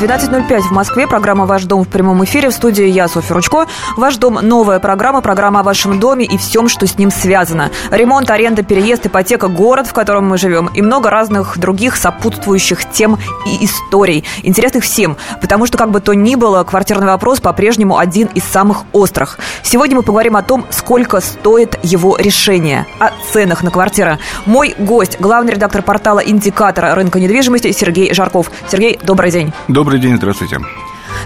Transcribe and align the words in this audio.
12.05 0.00 0.60
в 0.60 0.70
Москве. 0.72 1.06
Программа 1.06 1.46
«Ваш 1.46 1.64
дом» 1.64 1.84
в 1.84 1.88
прямом 1.88 2.24
эфире. 2.24 2.50
В 2.50 2.52
студии 2.52 2.84
я, 2.86 3.06
Софья 3.06 3.34
Ручко. 3.34 3.66
«Ваш 3.96 4.16
дом»– 4.16 4.38
новая 4.42 4.80
программа. 4.80 5.20
Программа 5.20 5.60
о 5.60 5.62
вашем 5.62 6.00
доме 6.00 6.24
и 6.24 6.36
всем, 6.36 6.68
что 6.68 6.86
с 6.86 6.98
ним 6.98 7.12
связано. 7.12 7.70
Ремонт, 7.90 8.28
аренда, 8.28 8.64
переезд, 8.64 9.06
ипотека, 9.06 9.46
город, 9.46 9.86
в 9.86 9.92
котором 9.92 10.28
мы 10.28 10.36
живем. 10.36 10.66
И 10.74 10.82
много 10.82 11.10
разных 11.10 11.58
других 11.58 11.96
сопутствующих 11.96 12.90
тем 12.90 13.18
и 13.46 13.64
историй. 13.64 14.24
Интересных 14.42 14.82
всем. 14.82 15.16
Потому 15.40 15.66
что, 15.66 15.78
как 15.78 15.90
бы 15.92 16.00
то 16.00 16.12
ни 16.12 16.34
было, 16.34 16.64
квартирный 16.64 17.06
вопрос 17.06 17.40
по-прежнему 17.40 17.96
один 17.96 18.26
из 18.34 18.42
самых 18.42 18.82
острых. 18.92 19.38
Сегодня 19.62 19.96
мы 19.96 20.02
поговорим 20.02 20.36
о 20.36 20.42
том, 20.42 20.66
сколько 20.70 21.20
стоит 21.20 21.78
его 21.84 22.16
решение. 22.16 22.86
О 22.98 23.10
ценах 23.32 23.62
на 23.62 23.70
квартиры. 23.70 24.18
Мой 24.44 24.74
гость– 24.76 25.18
главный 25.20 25.52
редактор 25.52 25.82
портала 25.82 26.18
«Индикатора 26.18 26.94
рынка 26.96 27.20
недвижимости» 27.20 27.70
Сергей 27.70 28.12
Жарков. 28.12 28.50
Сергей, 28.68 28.98
добрый 29.02 29.30
день. 29.30 29.52
Добрый 29.68 29.93
день, 29.98 30.16
здравствуйте. 30.16 30.58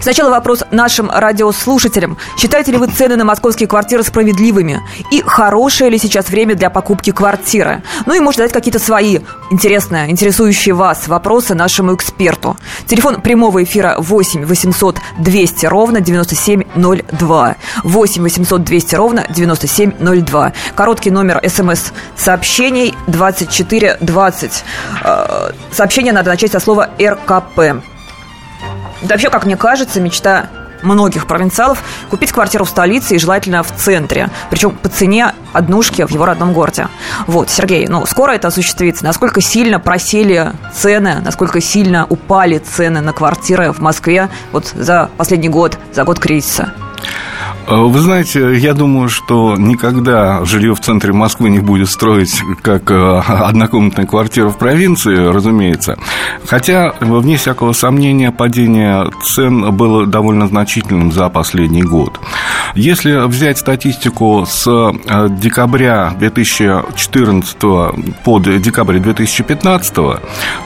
Сначала 0.01 0.31
вопрос 0.31 0.65
нашим 0.71 1.11
радиослушателям. 1.11 2.19
Считаете 2.37 2.73
ли 2.73 2.79
вы 2.79 2.87
цены 2.87 3.17
на 3.17 3.25
московские 3.25 3.69
квартиры 3.69 4.03
справедливыми? 4.03 4.81
И 5.11 5.23
хорошее 5.23 5.91
ли 5.91 5.99
сейчас 5.99 6.29
время 6.29 6.55
для 6.55 6.71
покупки 6.71 7.11
квартиры? 7.11 7.83
Ну 8.07 8.15
и 8.15 8.21
может 8.21 8.39
дать 8.39 8.53
какие-то 8.53 8.79
свои 8.79 9.19
интересные, 9.51 10.11
интересующие 10.11 10.75
вас 10.75 11.09
вопросы 11.09 11.55
нашему 11.55 11.95
эксперту. 11.95 12.57
Телефон 12.87 13.21
прямого 13.21 13.63
эфира 13.65 13.97
8 13.99 14.45
800 14.45 14.99
200 15.19 15.67
ровно 15.67 16.01
9702. 16.01 17.57
8 17.85 18.23
800 18.23 18.65
200 18.65 18.95
ровно 18.95 19.27
9702. 19.29 20.53
Короткий 20.75 21.11
номер 21.11 21.41
смс-сообщений 21.47 22.95
2420. 23.09 24.65
Э, 25.05 25.51
сообщение 25.73 26.13
надо 26.13 26.31
начать 26.31 26.53
со 26.53 26.61
слова 26.61 26.91
РКП. 27.01 27.83
Да 29.03 29.15
вообще, 29.15 29.31
как 29.31 29.45
мне 29.45 29.57
кажется, 29.57 30.01
мечта 30.01 30.49
многих 30.83 31.27
провинциалов 31.27 31.83
купить 32.11 32.33
квартиру 32.33 32.65
в 32.65 32.69
столице 32.69 33.17
и 33.17 33.19
желательно 33.19 33.63
в 33.63 33.75
центре. 33.75 34.31
Причем 34.51 34.71
по 34.71 34.89
цене 34.89 35.33
однушки 35.53 36.03
в 36.07 36.11
его 36.11 36.25
родном 36.25 36.53
городе. 36.53 36.89
Вот, 37.27 37.51
Сергей, 37.51 37.87
ну, 37.89 38.07
скоро 38.07 38.33
это 38.33 38.49
осуществится. 38.49 39.05
Насколько 39.05 39.41
сильно 39.41 39.81
просели 39.81 40.53
цены, 40.75 41.21
насколько 41.25 41.61
сильно 41.61 42.07
упали 42.09 42.59
цены 42.59 43.01
на 43.01 43.13
квартиры 43.13 43.73
в 43.73 43.81
Москве 43.81 44.29
вот 44.53 44.73
за 44.75 45.11
последний 45.17 45.49
год, 45.49 45.79
за 45.93 46.05
год 46.05 46.19
кризиса? 46.19 46.73
Э, 47.69 47.83
вы 47.83 48.01
знаете, 48.01 48.57
я 48.57 48.73
думаю, 48.73 49.11
что 49.11 49.55
никогда 49.57 50.45
жилье 50.45 50.75
в 50.75 50.81
центре 50.81 51.13
Москвы 51.13 51.51
не 51.51 51.59
будет 51.59 51.91
строить 51.91 52.41
как 52.63 52.91
э, 52.91 52.95
однокомнатная 53.29 54.07
квартира 54.07 54.49
в 54.49 54.57
провинции, 54.57 55.17
разумеется. 55.17 55.99
Хотя, 56.47 56.95
вне 57.01 57.37
всякого 57.37 57.73
сомнения, 57.73 58.33
падение 58.33 59.11
цен 59.23 59.71
было 59.77 60.07
довольно 60.07 60.49
значительным 60.49 61.13
за 61.13 61.29
последний 61.29 61.83
год. 61.83 62.19
Если 62.75 63.27
взять 63.27 63.59
статистику 63.59 64.47
с 64.49 64.67
э, 64.67 65.29
декабря 65.31 66.15
2014 66.19 67.57
по 68.25 68.39
декабрь 68.39 68.99
2015, 68.99 69.95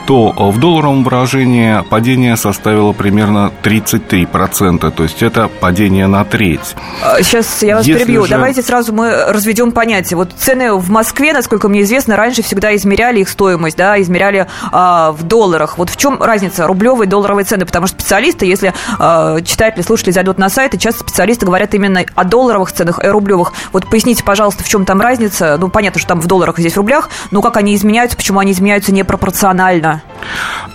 то 0.07 0.31
в 0.37 0.59
долларовом 0.59 1.03
выражении 1.03 1.83
падение 1.89 2.37
составило 2.37 2.93
примерно 2.93 3.51
33%, 3.63 4.91
то 4.91 5.03
есть 5.03 5.21
это 5.21 5.49
падение 5.49 6.07
на 6.07 6.23
треть. 6.23 6.75
Сейчас 7.19 7.61
я 7.63 7.77
вас 7.77 7.85
Если 7.85 8.03
перебью. 8.03 8.23
Же... 8.25 8.31
Давайте 8.31 8.61
сразу 8.61 8.93
мы 8.93 9.25
разведем 9.27 9.71
понятие. 9.71 10.17
Вот 10.17 10.31
цены 10.37 10.73
в 10.75 10.89
Москве, 10.89 11.33
насколько 11.33 11.67
мне 11.67 11.81
известно, 11.81 12.15
раньше 12.15 12.43
всегда 12.43 12.75
измеряли 12.75 13.19
их 13.19 13.29
стоимость, 13.29 13.77
да, 13.77 14.01
измеряли 14.01 14.47
а, 14.71 15.11
в 15.11 15.23
долларах. 15.23 15.77
Вот 15.77 15.89
в 15.89 15.97
чем 15.97 16.21
разница 16.21 16.67
рублевой 16.67 17.05
и 17.05 17.09
долларовой 17.09 17.43
цены? 17.43 17.65
Потому 17.65 17.87
что 17.87 17.99
специалисты, 17.99 18.45
если 18.45 18.73
а, 18.99 19.41
читатели, 19.41 19.81
слушатели 19.81 20.11
зайдут 20.11 20.37
на 20.37 20.49
сайт, 20.49 20.73
и 20.73 20.79
часто 20.79 21.01
специалисты 21.01 21.45
говорят 21.45 21.73
именно 21.73 22.03
о 22.15 22.23
долларовых 22.23 22.71
ценах, 22.71 22.99
о 22.99 23.11
рублевых. 23.11 23.53
Вот 23.71 23.89
поясните, 23.89 24.23
пожалуйста, 24.23 24.63
в 24.63 24.69
чем 24.69 24.85
там 24.85 25.01
разница? 25.01 25.57
Ну, 25.59 25.69
понятно, 25.69 25.99
что 25.99 26.09
там 26.09 26.21
в 26.21 26.27
долларах, 26.27 26.57
здесь 26.57 26.73
в 26.73 26.77
рублях, 26.77 27.09
но 27.31 27.41
как 27.41 27.57
они 27.57 27.75
изменяются, 27.75 28.17
почему 28.17 28.39
они 28.39 28.51
изменяются 28.51 28.93
непропорционально? 28.93 30.01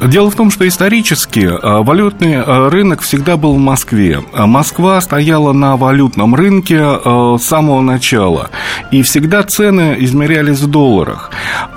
Дело 0.01 0.31
в 0.31 0.35
том, 0.35 0.51
что 0.51 0.67
исторически 0.67 1.49
а, 1.51 1.83
валютный 1.83 2.41
а, 2.41 2.71
рынок 2.71 3.01
всегда 3.03 3.37
был 3.37 3.55
в 3.55 3.59
Москве. 3.59 4.23
Москва 4.33 5.01
стояла 5.01 5.53
на 5.53 5.77
валютном 6.09 6.35
рынке 6.35 6.79
э, 6.79 7.37
с 7.39 7.45
самого 7.45 7.81
начала. 7.81 8.51
И 8.91 9.03
всегда 9.03 9.43
цены 9.43 9.97
измерялись 10.01 10.61
в 10.61 10.67
долларах. 10.67 11.31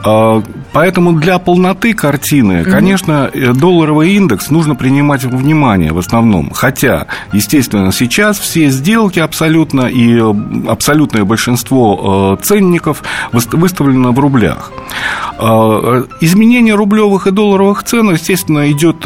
Э, 0.05 0.41
поэтому 0.73 1.13
для 1.13 1.39
полноты 1.39 1.93
картины, 1.93 2.63
конечно, 2.63 3.29
э, 3.33 3.53
долларовый 3.53 4.13
индекс 4.13 4.49
нужно 4.49 4.75
принимать 4.75 5.23
во 5.25 5.37
внимание 5.37 5.91
в 5.91 5.97
основном. 5.97 6.51
Хотя, 6.53 7.07
естественно, 7.33 7.91
сейчас 7.91 8.39
все 8.39 8.69
сделки 8.69 9.19
абсолютно 9.19 9.87
и 9.87 10.21
абсолютное 10.67 11.23
большинство 11.25 12.37
ценников 12.41 13.03
выставлено 13.31 14.11
в 14.11 14.19
рублях. 14.19 14.71
Изменение 16.21 16.75
рублевых 16.75 17.27
и 17.27 17.31
долларовых 17.31 17.83
цен, 17.83 18.11
естественно, 18.11 18.71
идет 18.71 19.05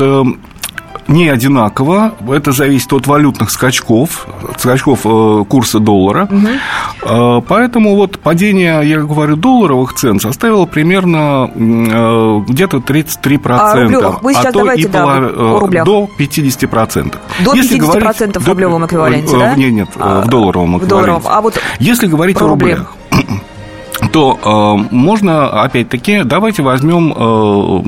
не 1.07 1.29
одинаково. 1.29 2.13
Это 2.27 2.51
зависит 2.51 2.91
от 2.93 3.07
валютных 3.07 3.51
скачков, 3.51 4.27
скачков 4.57 5.01
э, 5.05 5.45
курса 5.47 5.79
доллара. 5.79 6.27
Угу. 6.31 7.43
Поэтому 7.47 7.95
вот 7.95 8.19
падение, 8.19 8.81
я 8.83 8.99
говорю, 8.99 9.35
долларовых 9.35 9.93
цен 9.93 10.19
составило 10.19 10.65
примерно 10.65 11.49
э, 11.53 12.41
где-то 12.47 12.77
33%. 12.77 13.55
А 13.57 13.75
рублевых? 13.75 14.23
Вы 14.23 14.33
сейчас 14.33 14.45
а 14.47 14.51
давайте, 14.51 14.83
и 14.83 14.87
да, 14.87 15.03
полов... 15.03 15.61
рублях. 15.61 15.85
до 15.85 16.09
50%. 16.17 17.15
До 17.43 17.53
Если 17.53 17.77
50% 17.77 17.81
говорить, 17.81 18.37
в 18.37 18.47
рублевом 18.47 18.85
эквиваленте, 18.85 19.37
да? 19.37 19.55
Нет, 19.55 19.71
нет, 19.71 19.89
а, 19.97 20.21
в 20.21 20.29
долларовом 20.29 20.77
эквиваленте. 20.77 20.85
В 20.85 20.89
долларовом. 20.89 21.23
А 21.25 21.41
вот 21.41 21.61
Если 21.79 22.07
говорить 22.07 22.41
о 22.41 22.47
рублях 22.47 22.93
то 24.11 24.39
э, 24.43 24.93
можно, 24.95 25.63
опять-таки, 25.63 26.23
давайте 26.23 26.63
возьмем 26.63 27.13
э, 27.15 27.81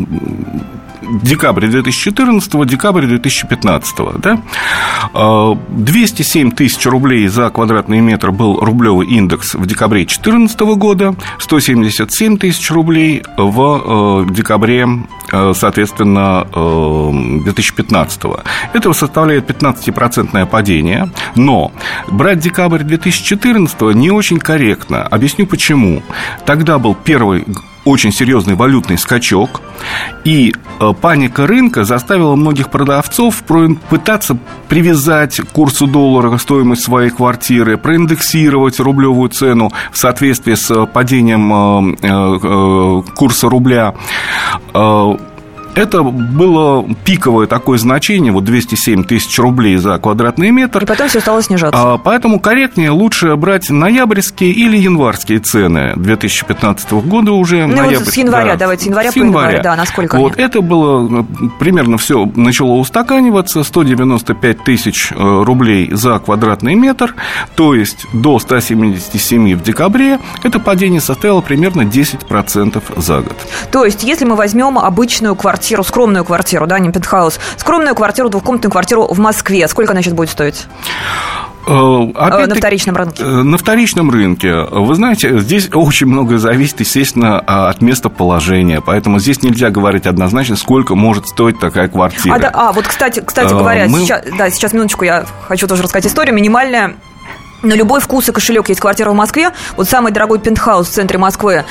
декабрь 1.09 1.67
2014, 1.67 2.65
декабрь 2.65 3.05
2015. 3.05 3.95
Да? 4.19 4.41
207 5.69 6.51
тысяч 6.51 6.85
рублей 6.85 7.27
за 7.27 7.49
квадратный 7.49 8.01
метр 8.01 8.31
был 8.31 8.59
рублевый 8.59 9.07
индекс 9.07 9.55
в 9.55 9.65
декабре 9.65 10.01
2014 10.01 10.59
года, 10.77 11.15
177 11.39 12.37
тысяч 12.37 12.69
рублей 12.71 13.23
в 13.37 14.25
э, 14.29 14.33
декабре, 14.33 14.87
э, 15.31 15.53
соответственно, 15.55 16.47
2015. 17.43 18.25
Э, 18.25 18.27
Это 18.73 18.93
составляет 18.93 19.49
15% 19.49 20.45
падение, 20.45 21.09
но 21.35 21.71
брать 22.09 22.39
декабрь 22.39 22.83
2014 22.83 23.95
не 23.95 24.11
очень 24.11 24.39
корректно. 24.39 25.03
Объясню 25.03 25.45
почему. 25.45 26.01
Тогда 26.45 26.79
был 26.79 26.95
первый 26.95 27.45
очень 27.87 28.11
серьезный 28.11 28.55
валютный 28.55 28.97
скачок, 28.97 29.61
и 30.23 30.53
э, 30.79 30.93
паника 30.99 31.47
рынка 31.47 31.85
заставила 31.85 32.35
многих 32.35 32.69
продавцов 32.69 33.43
пытаться 33.89 34.37
привязать 34.67 35.39
курсу 35.53 35.87
доллара 35.87 36.37
стоимость 36.37 36.83
своей 36.83 37.09
квартиры, 37.09 37.77
проиндексировать 37.77 38.79
рублевую 38.79 39.29
цену 39.29 39.71
в 39.91 39.97
соответствии 39.97 40.55
с 40.55 40.85
падением 40.87 41.95
э, 41.95 41.97
э, 42.03 43.01
курса 43.15 43.49
рубля 43.49 43.95
это 45.77 46.03
было 46.03 46.87
пиковое 47.05 47.47
такое 47.47 47.77
значение, 47.77 48.31
вот 48.31 48.43
207 48.43 49.03
тысяч 49.03 49.37
рублей 49.39 49.77
за 49.77 49.97
квадратный 49.97 50.51
метр. 50.51 50.83
И 50.83 50.85
потом 50.85 51.07
все 51.07 51.19
стало 51.19 51.41
снижаться. 51.41 51.79
А, 51.79 51.97
поэтому 51.97 52.39
корректнее 52.39 52.91
лучше 52.91 53.35
брать 53.35 53.69
ноябрьские 53.69 54.51
или 54.51 54.77
январские 54.77 55.39
цены 55.39 55.93
2015 55.95 56.91
года 56.91 57.31
уже. 57.31 57.65
Ну, 57.65 57.75
ноябрь... 57.77 57.97
вот 57.97 58.07
с 58.07 58.17
января, 58.17 58.51
да. 58.53 58.57
давайте, 58.57 58.83
с 58.83 58.87
января 58.87 59.11
с 59.11 59.13
по 59.13 59.19
января. 59.19 59.47
январь, 59.47 59.63
да, 59.63 59.75
насколько 59.75 60.17
Вот, 60.17 60.35
они? 60.35 60.43
это 60.43 60.61
было, 60.61 61.25
примерно 61.59 61.97
все 61.97 62.29
начало 62.35 62.73
устаканиваться, 62.73 63.63
195 63.63 64.63
тысяч 64.63 65.11
э, 65.11 65.15
рублей 65.17 65.89
за 65.91 66.19
квадратный 66.19 66.75
метр, 66.75 67.15
то 67.55 67.75
есть 67.75 68.05
до 68.13 68.39
177 68.39 69.55
в 69.55 69.63
декабре, 69.63 70.19
это 70.43 70.59
падение 70.59 71.01
составило 71.01 71.41
примерно 71.41 71.81
10% 71.81 72.81
за 72.97 73.17
год. 73.21 73.37
То 73.71 73.85
есть, 73.85 74.03
если 74.03 74.25
мы 74.25 74.35
возьмем 74.35 74.77
обычную 74.79 75.35
квартиру, 75.35 75.66
квартиру, 75.67 75.83
скромную 75.83 76.23
квартиру, 76.23 76.65
да, 76.65 76.79
не 76.79 76.91
пентхаус, 76.91 77.39
скромную 77.57 77.93
квартиру, 77.93 78.29
двухкомнатную 78.29 78.71
квартиру 78.71 79.07
в 79.09 79.19
Москве, 79.19 79.67
сколько 79.67 79.91
она 79.91 80.01
сейчас 80.01 80.13
будет 80.13 80.29
стоить? 80.29 80.65
Э, 81.67 82.11
опять 82.15 82.47
на 82.47 82.55
вторичном 82.55 82.95
рынке. 82.95 83.23
Э, 83.23 83.25
на 83.25 83.57
вторичном 83.57 84.09
рынке. 84.09 84.55
Вы 84.71 84.95
знаете, 84.95 85.39
здесь 85.39 85.69
очень 85.73 86.07
многое 86.07 86.37
зависит, 86.37 86.79
естественно, 86.79 87.39
от 87.39 87.81
места 87.81 88.07
положения. 88.07 88.79
Поэтому 88.79 89.19
здесь 89.19 89.43
нельзя 89.43 89.69
говорить 89.69 90.05
однозначно, 90.05 90.55
сколько 90.55 90.95
может 90.95 91.27
стоить 91.27 91.59
такая 91.59 91.89
квартира. 91.89 92.35
А, 92.35 92.39
да, 92.39 92.51
а 92.53 92.71
вот, 92.71 92.87
кстати, 92.87 93.19
кстати 93.19 93.51
э, 93.51 93.57
говоря, 93.57 93.87
Мы... 93.89 93.99
сейчас, 93.99 94.23
да, 94.37 94.49
сейчас 94.49 94.71
минуточку, 94.71 95.03
я 95.03 95.25
хочу 95.49 95.67
тоже 95.67 95.83
рассказать 95.83 96.09
историю. 96.09 96.33
Минимальная 96.33 96.95
на 97.63 97.73
любой 97.73 97.99
вкус 97.99 98.29
и 98.29 98.31
кошелек 98.31 98.69
есть 98.69 98.79
квартира 98.79 99.09
в 99.09 99.15
Москве. 99.15 99.51
Вот 99.75 99.89
самый 99.89 100.11
дорогой 100.11 100.39
пентхаус 100.39 100.87
в 100.87 100.91
центре 100.91 101.17
Москвы 101.17 101.55
А, 101.57 101.65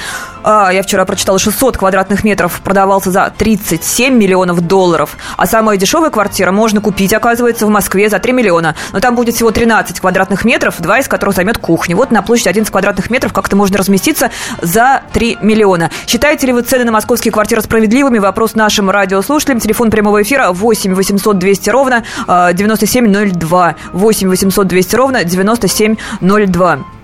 я 0.47 0.83
вчера 0.83 1.05
прочитала, 1.05 1.39
600 1.39 1.77
квадратных 1.77 2.25
метров 2.25 2.61
продавался 2.61 3.11
за 3.11 3.33
37 3.37 4.15
миллионов 4.15 4.61
долларов. 4.61 5.17
А 5.37 5.47
самая 5.47 5.77
дешевая 5.77 6.11
квартира 6.11 6.53
можно 6.53 6.81
купить, 6.81 7.13
оказывается, 7.13 7.67
в 7.67 7.69
Москве 7.69 8.09
за 8.09 8.19
3 8.19 8.33
миллиона. 8.33 8.77
Но 8.93 9.01
там 9.01 9.17
будет 9.17 9.35
всего 9.35 9.51
13 9.51 10.01
квадратных 10.01 10.45
метров, 10.45 10.81
два 10.81 10.99
из 10.99 11.09
которых 11.09 11.35
займет 11.35 11.59
кухня. 11.59 11.97
Вот 11.97 12.11
на 12.11 12.23
площади 12.23 12.49
11 12.49 12.71
квадратных 12.71 13.11
метров 13.11 13.33
как-то 13.33 13.57
можно 13.57 13.79
разместиться 13.79 14.31
за 14.63 15.03
3 15.13 15.39
миллиона. 15.43 15.91
Считаете 16.07 16.47
ли 16.47 16.53
вы 16.53 16.63
цены 16.63 16.85
на 16.85 16.93
московские 16.93 17.33
квартиры 17.33 17.63
справедливыми? 17.63 18.19
Вопрос 18.19 18.55
нашим 18.55 18.89
радиослушателям. 18.91 19.61
Телефон 19.61 19.91
прямого 19.91 20.23
эфира 20.23 20.53
8 20.53 20.95
800 20.95 21.39
200 21.39 21.71
ровно 21.71 22.05
9702. 22.29 23.75
8 23.93 24.29
800 24.29 24.67
200 24.67 24.97
ровно 24.97 25.25
9702. 25.25 26.96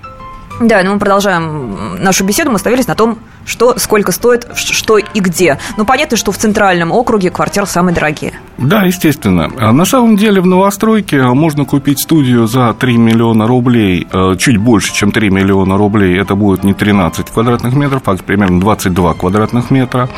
Да, 0.63 0.83
ну 0.85 0.95
мы 0.95 0.99
продолжаем 0.99 1.97
нашу 2.03 2.25
беседу. 2.25 2.51
Мы 2.51 2.57
остановились 2.57 2.87
на 2.87 2.95
том, 2.95 3.19
что 3.45 3.79
сколько 3.79 4.13
стоит, 4.13 4.47
что 4.55 4.99
и 4.99 5.21
где. 5.21 5.59
Ну, 5.77 5.85
понятно, 5.85 6.17
что 6.17 6.31
в 6.31 6.39
центральном 6.39 6.93
округе 6.93 7.31
квартиры 7.31 7.67
самые 7.67 7.95
дорогие. 7.95 8.33
Да, 8.59 8.83
естественно. 8.83 9.51
А 9.59 9.73
на 9.73 9.85
самом 9.85 10.17
деле 10.17 10.41
в 10.41 10.47
новостройке 10.47 11.23
можно 11.23 11.65
купить 11.65 12.01
студию 12.01 12.47
за 12.47 12.75
3 12.75 12.97
миллиона 12.97 13.47
рублей, 13.47 14.07
э, 14.13 14.37
чуть 14.39 14.59
больше, 14.59 14.95
чем 14.95 15.11
3 15.11 15.31
миллиона 15.31 15.77
рублей. 15.77 16.17
Это 16.17 16.37
будет 16.37 16.63
не 16.63 16.75
13 16.75 17.31
квадратных 17.31 17.75
метров, 17.75 18.03
а 18.07 18.17
примерно 18.17 18.61
22 18.61 19.15
квадратных 19.15 19.71
метра. 19.71 20.09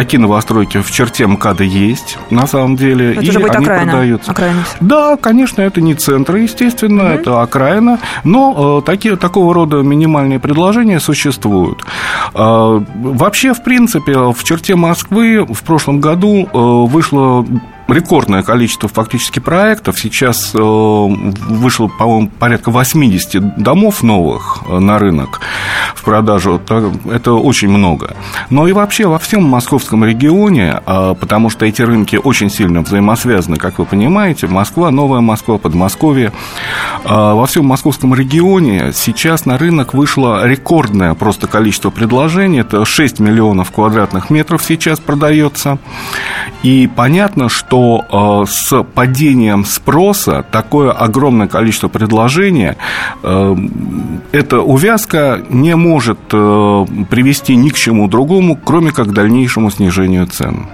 Такие 0.00 0.18
новостройки 0.18 0.80
в 0.80 0.90
черте 0.90 1.26
МКАДа 1.26 1.62
есть, 1.62 2.16
на 2.30 2.46
самом 2.46 2.76
деле. 2.76 3.12
Это 3.12 3.20
и 3.20 3.28
уже 3.28 3.38
будет 3.38 3.54
они 3.54 3.66
окраина. 3.66 3.92
продаются. 3.92 4.30
Окраина. 4.30 4.64
Да, 4.80 5.18
конечно, 5.18 5.60
это 5.60 5.82
не 5.82 5.94
центр, 5.94 6.36
естественно, 6.36 7.02
угу. 7.02 7.10
это 7.10 7.42
окраина. 7.42 7.98
Но 8.24 8.78
э, 8.78 8.86
такие, 8.86 9.16
такого 9.16 9.52
рода 9.52 9.82
минимальные 9.82 10.38
предложения 10.38 11.00
существуют. 11.00 11.84
Э, 12.34 12.80
Вообще, 12.94 13.52
в 13.52 13.62
принципе, 13.62 14.16
в 14.32 14.42
черте 14.42 14.74
Москвы 14.74 15.44
в 15.44 15.62
прошлом 15.64 16.00
году 16.00 16.48
э, 16.50 16.58
вышло 16.90 17.44
рекордное 17.92 18.42
количество 18.42 18.88
фактически 18.88 19.38
проектов. 19.38 19.98
Сейчас 19.98 20.52
э, 20.54 20.58
вышло, 20.58 21.88
по-моему, 21.88 22.28
порядка 22.38 22.70
80 22.70 23.62
домов 23.62 24.02
новых 24.02 24.60
э, 24.68 24.78
на 24.78 24.98
рынок 24.98 25.40
в 26.00 26.04
продажу. 26.04 26.60
Это 27.10 27.32
очень 27.32 27.68
много. 27.68 28.16
Но 28.50 28.66
и 28.66 28.72
вообще 28.72 29.06
во 29.06 29.18
всем 29.18 29.44
московском 29.44 30.04
регионе, 30.04 30.80
э, 30.84 31.14
потому 31.18 31.50
что 31.50 31.66
эти 31.66 31.82
рынки 31.82 32.16
очень 32.16 32.50
сильно 32.50 32.82
взаимосвязаны, 32.82 33.56
как 33.56 33.78
вы 33.78 33.84
понимаете, 33.84 34.46
Москва, 34.46 34.90
Новая 34.90 35.20
Москва, 35.20 35.58
Подмосковье. 35.58 36.32
Во 37.04 37.46
всем 37.46 37.66
московском 37.66 38.14
регионе 38.14 38.92
сейчас 38.94 39.46
на 39.46 39.58
рынок 39.58 39.94
вышло 39.94 40.46
рекордное 40.46 41.14
просто 41.14 41.46
количество 41.46 41.90
предложений. 41.90 42.60
Это 42.60 42.84
6 42.84 43.20
миллионов 43.20 43.70
квадратных 43.70 44.30
метров 44.30 44.62
сейчас 44.62 45.00
продается. 45.00 45.78
И 46.62 46.88
понятно, 46.94 47.48
что 47.48 48.04
э, 48.46 48.50
с 48.50 48.82
падением 48.82 49.64
спроса 49.64 50.44
такое 50.50 50.92
огромное 50.92 51.48
количество 51.48 51.88
предложения, 51.88 52.76
э, 53.22 53.56
эта 54.32 54.60
увязка 54.60 55.42
не 55.48 55.74
может 55.76 55.89
э, 56.32 56.86
привести 57.10 57.56
ни 57.56 57.70
к 57.70 57.74
чему 57.74 58.08
другому, 58.08 58.56
кроме 58.56 58.92
как 58.92 59.08
к 59.08 59.12
дальнейшему 59.12 59.70
снижению 59.70 60.26
цен. 60.26 60.68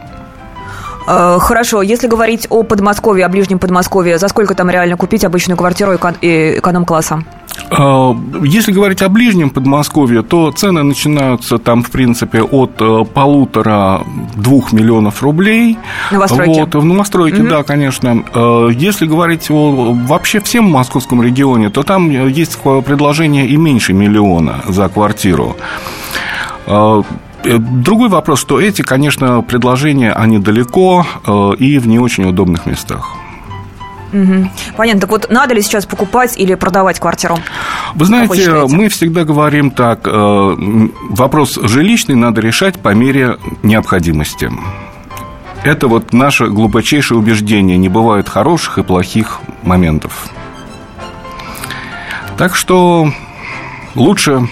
Хорошо, 1.07 1.83
если 1.83 2.09
говорить 2.09 2.47
о 2.51 2.63
Подмосковье, 2.63 3.27
о 3.27 3.29
ближнем 3.29 3.59
Подмосковье, 3.59 4.19
за 4.19 4.29
сколько 4.29 4.55
там 4.55 4.71
реально 4.71 4.97
купить 4.97 5.25
обычную 5.25 5.57
квартиру 5.57 5.95
эконом-класса? 5.95 7.23
А, 7.71 8.17
если 8.43 8.73
говорить 8.73 9.03
о 9.03 9.09
ближнем 9.09 9.51
Подмосковье, 9.51 10.23
то 10.23 10.53
цены 10.53 10.83
начинаются 10.83 11.59
там, 11.59 11.83
в 11.83 11.91
принципе, 11.91 12.43
от 12.43 12.81
э, 12.81 13.05
полутора-двух 13.13 14.73
миллионов 14.73 15.23
рублей. 15.23 15.79
Новостройки? 16.13 16.61
Вот, 16.61 16.75
в 16.75 16.85
новостройке, 16.85 17.43
угу. 17.43 17.49
да, 17.49 17.63
конечно. 17.63 18.25
Э, 18.35 18.69
если 18.73 19.07
говорить 19.07 19.51
о 19.51 19.93
вообще 20.07 20.41
всем 20.41 20.65
московском 20.65 21.23
регионе, 21.23 21.71
то 21.71 21.83
там 21.83 22.11
есть 22.11 22.59
предложение 22.61 23.47
и 23.47 23.57
меньше 23.57 23.93
миллиона 23.93 24.61
за 24.69 24.89
квартиру. 24.89 25.57
Э, 27.45 27.59
другой 27.59 28.09
вопрос, 28.09 28.41
что 28.41 28.61
эти, 28.61 28.83
конечно, 28.83 29.43
предложения, 29.43 30.13
они 30.13 30.39
далеко 30.39 31.07
и 31.59 31.79
в 31.79 31.87
не 31.87 31.99
очень 31.99 32.25
удобных 32.25 32.67
местах. 32.67 33.17
Угу. 34.13 34.51
Понятно. 34.77 35.01
Так 35.01 35.11
вот, 35.11 35.31
надо 35.31 35.55
ли 35.55 35.63
сейчас 35.63 35.87
покупать 35.87 36.39
или 36.39 36.55
продавать 36.55 37.01
квартиру? 37.01 37.39
Вы 37.95 38.05
знаете, 38.05 38.53
вы 38.53 38.69
мы 38.69 38.89
всегда 38.89 39.25
говорим 39.25 39.71
так, 39.71 40.07
э, 40.07 40.57
вопрос 41.11 41.59
жилищный 41.63 42.15
надо 42.15 42.41
решать 42.41 42.79
по 42.81 42.95
мере 42.95 43.39
необходимости. 43.63 44.51
Это 45.65 45.89
вот 45.89 46.13
наше 46.13 46.47
глубочайшее 46.47 47.19
убеждение. 47.19 47.77
Не 47.77 47.89
бывает 47.89 48.29
хороших 48.29 48.79
и 48.79 48.83
плохих 48.83 49.41
моментов. 49.63 50.29
Так 52.39 52.55
что 52.55 53.11
лучше 53.95 54.49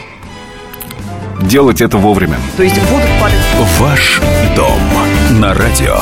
делать 1.47 1.81
это 1.81 1.99
вовремя. 1.99 2.37
То 2.57 2.63
есть 2.63 2.77
будут 2.91 3.09
падать... 3.21 3.39
Ваш 3.79 4.21
дом 4.57 4.81
на 5.41 5.55
радио. 5.55 5.97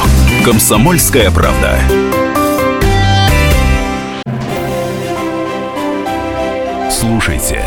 Комсомольская 0.44 1.30
правда. 1.30 1.78
Слушайте 6.90 7.62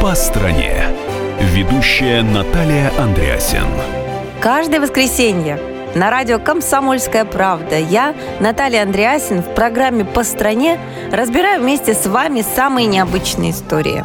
«По 0.00 0.14
стране». 0.14 0.84
Ведущая 1.40 2.22
Наталья 2.22 2.90
Андреасин. 2.98 3.66
Каждое 4.40 4.80
воскресенье 4.80 5.58
на 5.94 6.10
радио 6.10 6.38
«Комсомольская 6.38 7.24
правда» 7.24 7.78
я, 7.78 8.14
Наталья 8.40 8.82
Андреасин, 8.82 9.42
в 9.42 9.54
программе 9.54 10.04
«По 10.04 10.24
стране» 10.24 10.78
разбираю 11.12 11.62
вместе 11.62 11.94
с 11.94 12.06
вами 12.06 12.44
самые 12.56 12.86
необычные 12.86 13.52
истории. 13.52 14.04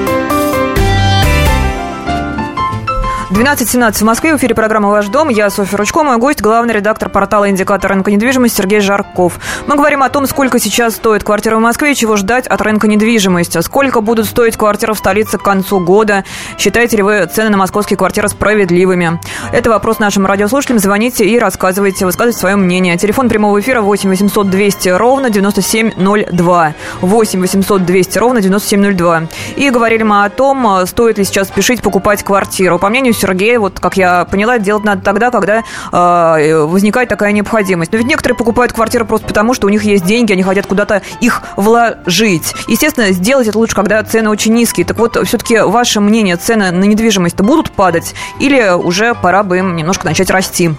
12.17 3.31 3.93
в 3.93 4.01
Москве. 4.01 4.33
В 4.33 4.37
эфире 4.37 4.53
программа 4.53 4.89
«Ваш 4.89 5.07
дом». 5.07 5.29
Я 5.29 5.49
Софья 5.49 5.77
Ручко. 5.77 6.03
Мой 6.03 6.17
гость– 6.17 6.41
главный 6.43 6.73
редактор 6.73 7.07
портала 7.07 7.49
«Индикатор 7.49 7.89
рынка 7.89 8.11
недвижимости» 8.11 8.57
Сергей 8.57 8.81
Жарков. 8.81 9.39
Мы 9.67 9.77
говорим 9.77 10.03
о 10.03 10.09
том, 10.09 10.27
сколько 10.27 10.59
сейчас 10.59 10.95
стоит 10.95 11.23
квартира 11.23 11.55
в 11.55 11.61
Москве 11.61 11.93
и 11.93 11.95
чего 11.95 12.17
ждать 12.17 12.45
от 12.45 12.59
рынка 12.59 12.89
недвижимости. 12.89 13.61
Сколько 13.61 14.01
будут 14.01 14.25
стоить 14.25 14.57
квартиры 14.57 14.93
в 14.93 14.97
столице 14.97 15.37
к 15.37 15.43
концу 15.43 15.79
года? 15.79 16.25
Считаете 16.57 16.97
ли 16.97 17.03
вы 17.03 17.25
цены 17.25 17.49
на 17.51 17.55
московские 17.55 17.95
квартиры 17.95 18.27
справедливыми? 18.27 19.21
Это 19.53 19.69
вопрос 19.69 19.99
нашим 19.99 20.25
радиослушателям. 20.25 20.79
Звоните 20.79 21.25
и 21.25 21.39
рассказывайте, 21.39 22.05
высказывайте 22.05 22.37
свое 22.37 22.57
мнение. 22.57 22.97
Телефон 22.97 23.29
прямого 23.29 23.61
эфира 23.61 23.79
8 23.79 24.09
800 24.09 24.49
200 24.49 24.89
ровно 24.89 25.29
9702. 25.29 26.73
8 26.99 27.39
800 27.39 27.85
200 27.85 28.17
ровно 28.17 28.41
9702. 28.41 29.23
И 29.55 29.69
говорили 29.69 30.03
мы 30.03 30.25
о 30.25 30.29
том, 30.29 30.85
стоит 30.85 31.17
ли 31.17 31.23
сейчас 31.23 31.47
спешить 31.47 31.81
покупать 31.81 32.23
квартиру. 32.23 32.77
По 32.77 32.89
мнению 32.89 33.13
Сергея, 33.21 33.59
вот 33.59 33.79
как 33.79 33.97
я 33.97 34.25
поняла, 34.25 34.57
делать 34.57 34.83
надо 34.83 35.01
тогда, 35.01 35.29
когда 35.29 35.63
э, 35.91 36.65
возникает 36.65 37.09
такая 37.09 37.31
необходимость. 37.31 37.91
Но 37.91 37.99
ведь 37.99 38.07
некоторые 38.07 38.35
покупают 38.35 38.73
квартиры 38.73 39.05
просто 39.05 39.27
потому, 39.27 39.53
что 39.53 39.67
у 39.67 39.69
них 39.69 39.83
есть 39.83 40.05
деньги, 40.05 40.33
они 40.33 40.43
хотят 40.43 40.65
куда-то 40.65 41.01
их 41.19 41.43
вложить. 41.55 42.53
Естественно, 42.67 43.11
сделать 43.11 43.47
это 43.47 43.57
лучше, 43.57 43.75
когда 43.75 44.03
цены 44.03 44.29
очень 44.29 44.53
низкие. 44.53 44.85
Так 44.85 44.97
вот, 44.97 45.17
все-таки 45.27 45.59
ваше 45.59 45.99
мнение, 45.99 46.35
цены 46.35 46.71
на 46.71 46.83
недвижимость 46.83 47.37
будут 47.37 47.71
падать 47.71 48.15
или 48.39 48.71
уже 48.73 49.13
пора 49.13 49.43
бы 49.43 49.59
им 49.59 49.75
немножко 49.75 50.05
начать 50.05 50.29
расти? 50.31 50.71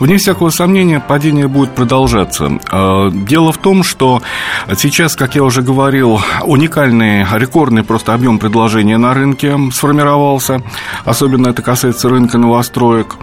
Вне 0.00 0.18
всякого 0.18 0.50
сомнения, 0.50 1.00
падение 1.00 1.48
будет 1.48 1.74
продолжаться. 1.74 2.58
Э, 2.70 3.10
дело 3.12 3.52
в 3.52 3.58
том, 3.58 3.82
что 3.82 4.22
сейчас, 4.76 5.16
как 5.16 5.34
я 5.34 5.42
уже 5.42 5.62
говорил, 5.62 6.20
уникальный, 6.44 7.26
рекордный 7.32 7.82
просто 7.82 8.14
объем 8.14 8.38
предложения 8.38 8.96
на 8.96 9.14
рынке 9.14 9.56
сформировался. 9.72 10.62
Особенно 11.04 11.48
это 11.48 11.62
касается 11.62 12.08
рынка 12.08 12.38
новостроек. 12.38 13.16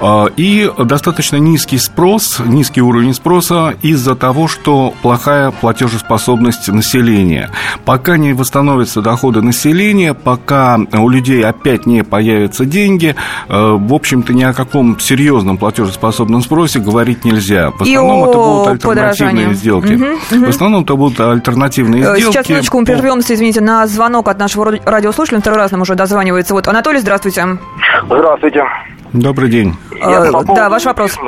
Э, 0.00 0.26
и 0.36 0.70
достаточно 0.78 1.36
низкий 1.36 1.78
спрос, 1.78 2.40
низкий 2.44 2.82
уровень 2.82 3.14
спроса 3.14 3.74
из-за 3.82 4.14
того, 4.14 4.48
что 4.48 4.94
плохая 5.02 5.50
платежеспособность 5.50 6.68
населения. 6.68 7.50
Пока 7.84 8.16
не 8.16 8.32
восстановятся 8.32 9.02
доходы 9.02 9.42
населения, 9.42 10.14
пока 10.14 10.78
у 10.92 11.08
людей 11.08 11.44
опять 11.44 11.86
не 11.86 12.04
появятся 12.04 12.64
деньги, 12.64 13.14
э, 13.48 13.76
в 13.78 13.92
общем-то, 13.92 14.32
ни 14.32 14.42
о 14.42 14.52
каком 14.52 14.98
серьезном 15.00 15.58
платежеспособном 15.82 16.42
спросе 16.42 16.78
говорить 16.78 17.24
нельзя. 17.24 17.70
В 17.70 17.82
основном 17.82 18.28
это 18.28 18.38
будут 18.38 18.68
альтернативные 18.68 19.54
сделки. 19.54 19.94
Угу, 19.94 20.04
угу. 20.04 20.46
В 20.46 20.48
основном 20.48 20.82
это 20.84 20.94
будут 20.94 21.20
альтернативные 21.20 22.02
э, 22.02 22.16
сделки. 22.16 22.32
Сейчас, 22.32 22.48
минуточку, 22.48 22.80
мы 22.80 22.86
прервемся, 22.86 23.34
извините, 23.34 23.60
на 23.60 23.86
звонок 23.86 24.28
от 24.28 24.38
нашего 24.38 24.72
радиослушателя. 24.84 25.40
Второй 25.40 25.58
раз 25.58 25.70
нам 25.72 25.82
уже 25.82 25.94
дозванивается. 25.94 26.54
Вот 26.54 26.68
Анатолий, 26.68 27.00
здравствуйте. 27.00 27.58
Здравствуйте. 28.04 28.64
Добрый 29.12 29.50
день. 29.50 29.76
Я 30.00 30.26
э, 30.26 30.32
да, 30.54 30.68
ваш 30.68 30.84
вопрос. 30.84 31.18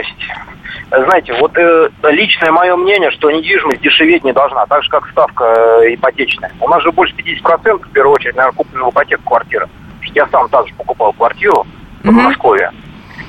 Знаете, 0.91 1.35
вот 1.41 1.57
э, 1.57 1.89
личное 2.11 2.53
мое 2.53 2.77
мнение, 2.77 3.11
что 3.11 3.31
недвижимость 3.31 3.83
дешеветь 3.83 4.23
не 4.23 4.33
должна, 4.33 4.65
так 4.67 4.83
же, 4.85 4.91
как 4.91 5.09
ставка 5.11 5.45
э, 5.83 5.95
ипотечная. 5.95 6.53
У 6.61 6.69
нас 6.69 6.83
же 6.83 6.93
больше 6.93 7.15
50% 7.17 7.83
в 7.83 7.93
первую 7.93 8.15
очередь, 8.15 8.37
наверное, 8.37 8.57
куплена 8.57 8.87
в 8.87 8.91
ипотеку 8.91 9.23
квартира. 9.25 9.69
Я 10.15 10.29
сам 10.29 10.49
также 10.49 10.73
покупал 10.75 11.13
квартиру 11.13 11.67
в 12.05 12.11
Москве. 12.13 12.71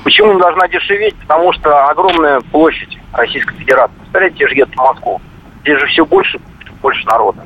Почему 0.06 0.34
не 0.34 0.38
должна 0.38 0.68
дешеветь? 0.68 1.16
Потому 1.26 1.52
что 1.54 1.88
огромная 1.88 2.40
площадь 2.52 2.96
Российской 3.12 3.56
Федерации. 3.56 3.96
Представляете, 3.96 4.36
те 4.36 4.46
же 4.46 4.54
едут 4.54 4.74
в 4.76 4.78
Москву. 4.78 5.20
Здесь 5.62 5.80
же 5.80 5.86
все 5.86 6.06
больше, 6.06 6.38
больше 6.80 7.04
народа. 7.06 7.44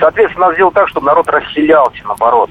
Соответственно, 0.00 0.46
надо 0.46 0.54
сделать 0.56 0.74
так, 0.74 0.88
чтобы 0.88 1.06
народ 1.06 1.28
расселялся, 1.28 2.02
наоборот. 2.04 2.50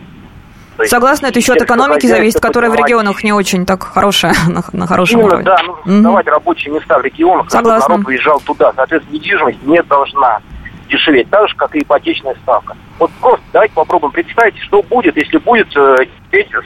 Согласна, 0.86 1.26
это 1.26 1.40
еще 1.40 1.52
от 1.52 1.62
экономики 1.62 2.06
зависит, 2.06 2.40
которая 2.40 2.72
в 2.72 2.76
регионах 2.76 3.22
не 3.26 3.34
очень 3.34 3.66
так 3.66 3.84
хорошая, 3.84 4.34
на, 4.48 4.64
на 4.72 4.88
хорошем 4.88 5.20
Именно, 5.20 5.34
уровне. 5.34 5.46
да, 5.46 5.58
нужно 5.58 5.74
угу. 5.74 5.92
создавать 5.92 6.28
рабочие 6.28 6.74
места 6.74 7.00
в 7.00 7.02
регионах, 7.02 7.50
чтобы 7.50 7.70
народ 7.72 8.04
выезжал 8.06 8.40
туда. 8.46 8.72
Соответственно, 8.78 9.14
недвижимость 9.14 9.62
не 9.64 9.84
должна 9.84 10.40
дешеветь, 10.88 11.30
так 11.30 11.50
же, 11.50 11.56
как 11.56 11.76
и 11.76 11.80
ипотечная 11.80 12.36
ставка. 12.44 12.78
Вот 12.98 13.12
просто 13.20 13.44
давайте 13.52 13.74
попробуем 13.74 14.14
представить, 14.14 14.58
что 14.60 14.82
будет, 14.84 15.18
если 15.18 15.38
будет 15.38 15.68
э, 15.76 15.98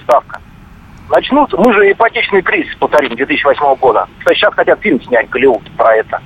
ставка. 0.03 0.41
Начнутся, 1.09 1.57
мы 1.57 1.73
же 1.73 1.91
ипотечный 1.91 2.41
кризис 2.41 2.75
повторим 2.75 3.15
2008 3.15 3.75
года. 3.75 4.07
Кстати, 4.19 4.37
сейчас 4.37 4.53
хотят 4.53 4.79
фильм 4.81 5.01
снять 5.01 5.29
Голливуд 5.29 5.63
про 5.77 5.95
это. 5.95 6.21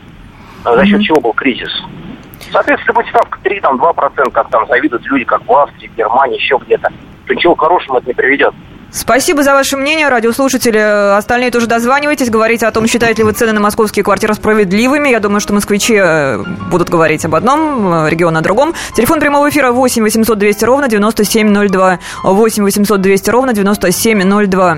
За 0.63 0.85
счет 0.85 1.00
mm-hmm. 1.00 1.03
чего 1.03 1.21
был 1.21 1.33
кризис. 1.33 1.69
Соответственно, 2.51 2.95
будет 2.95 3.07
ставка 3.09 3.39
3, 3.43 3.59
там, 3.61 3.79
2%, 3.79 4.31
как 4.31 4.50
там 4.50 4.67
завидуют 4.67 5.05
люди, 5.05 5.23
как 5.25 5.45
в 5.45 5.53
Австрии, 5.53 5.88
в 5.88 5.95
Германии, 5.95 6.38
еще 6.38 6.57
где-то, 6.57 6.91
то 7.27 7.33
ничего 7.33 7.55
хорошего 7.55 7.97
это 7.97 8.07
не 8.07 8.13
приведет. 8.13 8.53
Спасибо 8.93 9.41
за 9.43 9.53
ваше 9.53 9.77
мнение, 9.77 10.10
радиослушатели. 10.10 11.15
Остальные 11.17 11.51
тоже 11.51 11.65
дозванивайтесь, 11.67 12.29
говорите 12.29 12.67
о 12.67 12.71
том, 12.71 12.88
считаете 12.88 13.21
ли 13.21 13.24
вы 13.24 13.31
цены 13.31 13.53
на 13.53 13.62
московские 13.62 14.03
квартиры 14.03 14.33
справедливыми. 14.33 15.07
Я 15.07 15.21
думаю, 15.21 15.39
что 15.39 15.53
москвичи 15.53 15.95
э, 15.95 16.43
будут 16.69 16.89
говорить 16.89 17.24
об 17.24 17.33
одном, 17.36 18.05
э, 18.05 18.10
регион 18.10 18.36
о 18.36 18.41
другом. 18.41 18.74
Телефон 18.93 19.21
прямого 19.21 19.50
эфира 19.50 19.71
8 19.71 20.03
800 20.03 20.38
200 20.38 20.65
ровно 20.65 20.89
9702. 20.89 22.00
8 22.24 22.63
800 22.63 23.01
200 23.01 23.29
ровно 23.29 23.53
9702. 23.53 24.77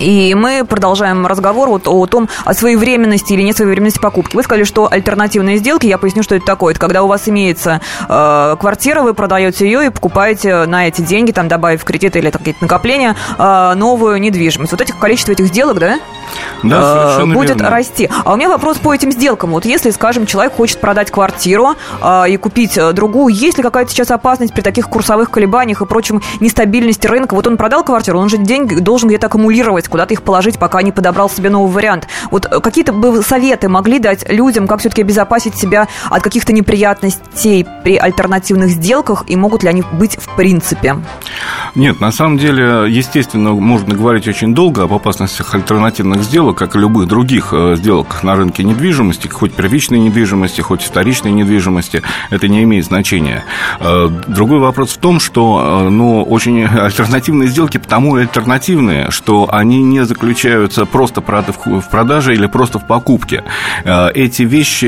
И 0.00 0.34
мы 0.34 0.64
продолжаем 0.64 1.26
разговор 1.26 1.68
вот 1.68 1.86
о 1.86 2.06
том, 2.06 2.28
о 2.44 2.54
своевременности 2.54 3.32
или 3.32 3.42
несвоевременности 3.42 3.98
покупки. 3.98 4.36
Вы 4.36 4.42
сказали, 4.42 4.64
что 4.64 4.90
альтернативные 4.90 5.58
сделки, 5.58 5.86
я 5.86 5.98
поясню, 5.98 6.22
что 6.22 6.34
это 6.34 6.44
такое. 6.44 6.72
Это 6.72 6.80
когда 6.80 7.02
у 7.02 7.06
вас 7.06 7.28
имеется 7.28 7.80
э, 8.08 8.56
квартира, 8.58 9.02
вы 9.02 9.14
продаете 9.14 9.66
ее 9.66 9.86
и 9.86 9.90
покупаете 9.90 10.66
на 10.66 10.88
эти 10.88 11.00
деньги, 11.00 11.32
там, 11.32 11.48
добавив 11.48 11.84
кредиты 11.84 12.18
или 12.18 12.30
какие-то 12.30 12.62
накопления, 12.62 13.16
э, 13.38 13.74
новую 13.76 14.20
недвижимость. 14.20 14.72
Вот 14.72 14.80
этих 14.80 14.98
количество 14.98 15.32
этих 15.32 15.46
сделок, 15.46 15.78
да? 15.78 15.98
Да, 16.62 17.18
э, 17.20 17.26
будет 17.26 17.56
верно. 17.56 17.70
расти. 17.70 18.08
А 18.24 18.32
у 18.32 18.36
меня 18.36 18.48
вопрос 18.48 18.78
по 18.78 18.94
этим 18.94 19.12
сделкам. 19.12 19.50
Вот 19.50 19.64
если, 19.64 19.90
скажем, 19.90 20.26
человек 20.26 20.54
хочет 20.54 20.80
продать 20.80 21.10
квартиру 21.10 21.74
э, 22.02 22.30
и 22.30 22.36
купить 22.36 22.76
э, 22.76 22.92
другую, 22.92 23.34
есть 23.34 23.58
ли 23.58 23.62
какая-то 23.62 23.90
сейчас 23.90 24.10
опасность 24.10 24.54
при 24.54 24.62
таких 24.62 24.88
курсовых 24.88 25.30
колебаниях 25.30 25.82
и 25.82 25.86
прочем 25.86 26.22
нестабильности 26.40 27.06
рынка? 27.06 27.34
Вот 27.34 27.46
он 27.46 27.56
продал 27.56 27.84
квартиру, 27.84 28.18
он 28.18 28.28
же 28.28 28.38
деньги 28.38 28.74
должен 28.74 29.08
где-то 29.08 29.26
аккумулировать 29.26 29.88
куда-то 29.88 30.14
их 30.14 30.22
положить, 30.22 30.58
пока 30.58 30.82
не 30.82 30.92
подобрал 30.92 31.28
себе 31.30 31.50
новый 31.50 31.70
вариант. 31.70 32.08
Вот 32.30 32.46
э, 32.46 32.60
какие-то 32.60 32.92
бы 32.92 33.22
советы 33.22 33.68
могли 33.68 33.98
дать 33.98 34.28
людям, 34.30 34.66
как 34.66 34.80
все-таки 34.80 35.02
обезопасить 35.02 35.56
себя 35.56 35.88
от 36.10 36.22
каких-то 36.22 36.52
неприятностей 36.52 37.66
при 37.82 37.96
альтернативных 37.96 38.70
сделках, 38.70 39.24
и 39.26 39.36
могут 39.36 39.62
ли 39.62 39.68
они 39.68 39.82
быть 39.92 40.16
в 40.16 40.34
принципе? 40.36 40.96
Нет, 41.74 42.00
на 42.00 42.12
самом 42.12 42.38
деле, 42.38 42.86
естественно, 42.88 43.52
можно 43.52 43.94
говорить 43.94 44.26
очень 44.28 44.54
долго 44.54 44.84
об 44.84 44.92
опасностях 44.92 45.54
альтернативных 45.54 46.23
сделок, 46.24 46.58
как 46.58 46.76
и 46.76 46.78
любых 46.78 47.06
других 47.06 47.48
э, 47.52 47.76
сделок 47.76 48.22
на 48.22 48.34
рынке 48.36 48.64
недвижимости, 48.64 49.28
хоть 49.28 49.54
первичной 49.54 49.98
недвижимости, 49.98 50.60
хоть 50.60 50.82
вторичной 50.82 51.32
недвижимости, 51.32 52.02
это 52.30 52.48
не 52.48 52.62
имеет 52.64 52.86
значения. 52.86 53.44
Э, 53.80 54.08
другой 54.26 54.58
вопрос 54.58 54.90
в 54.90 54.98
том, 54.98 55.20
что 55.20 55.88
ну, 55.90 56.22
очень 56.22 56.64
альтернативные 56.64 57.48
сделки 57.48 57.78
потому 57.78 58.18
и 58.18 58.22
альтернативные, 58.22 59.10
что 59.10 59.48
они 59.52 59.82
не 59.82 60.04
заключаются 60.04 60.86
просто 60.86 61.20
в 61.20 61.90
продаже 61.90 62.34
или 62.34 62.46
просто 62.46 62.78
в 62.78 62.86
покупке. 62.86 63.44
Э, 63.84 64.10
эти 64.10 64.42
вещи 64.42 64.86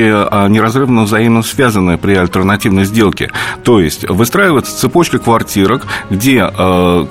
неразрывно 0.49 1.03
взаимно 1.03 1.43
связаны 1.43 1.97
при 1.97 2.15
альтернативной 2.15 2.85
сделке. 2.85 3.31
То 3.63 3.79
есть 3.79 4.07
выстраивается 4.09 4.77
цепочка 4.77 5.19
квартирок, 5.19 5.85
где 6.09 6.49
э, 6.51 7.05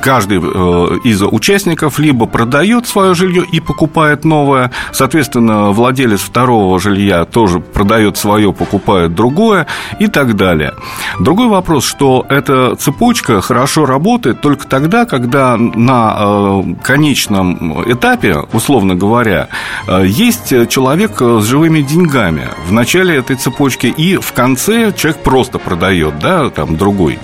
каждый 0.00 0.38
э, 0.38 0.98
из 1.04 1.22
участников 1.22 1.98
либо 1.98 2.26
продает 2.26 2.86
свое 2.86 3.14
жилье 3.14 3.39
и 3.42 3.60
покупает 3.60 4.24
новое, 4.24 4.70
соответственно, 4.92 5.70
владелец 5.70 6.20
второго 6.20 6.78
жилья 6.78 7.24
тоже 7.24 7.60
продает 7.60 8.16
свое, 8.16 8.52
покупает 8.52 9.14
другое 9.14 9.66
и 9.98 10.06
так 10.06 10.36
далее. 10.36 10.74
Другой 11.18 11.48
вопрос, 11.48 11.84
что 11.84 12.26
эта 12.28 12.76
цепочка 12.76 13.40
хорошо 13.40 13.86
работает 13.86 14.40
только 14.40 14.66
тогда, 14.66 15.04
когда 15.04 15.56
на 15.56 16.64
конечном 16.82 17.82
этапе, 17.90 18.36
условно 18.52 18.94
говоря, 18.94 19.48
э, 19.86 20.04
есть 20.06 20.68
человек 20.68 21.20
с 21.20 21.44
живыми 21.44 21.82
деньгами 21.82 22.48
в 22.66 22.72
начале 22.72 23.16
этой 23.16 23.36
цепочки, 23.36 23.86
и 23.86 24.16
в 24.16 24.32
конце 24.32 24.92
человек 24.92 25.22
просто 25.22 25.58
продает, 25.58 26.18
да, 26.18 26.50
там 26.50 26.76
другой. 26.76 27.18